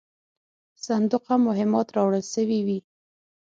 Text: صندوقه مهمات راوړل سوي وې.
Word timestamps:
صندوقه 0.85 1.33
مهمات 1.47 1.87
راوړل 1.95 2.23
سوي 2.33 2.59
وې. 2.67 2.79